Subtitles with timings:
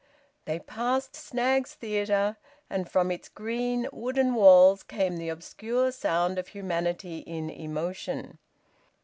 [0.45, 2.37] They passed Snaggs' Theatre,
[2.71, 8.39] and from its green, wooden walls came the obscure sound of humanity in emotion.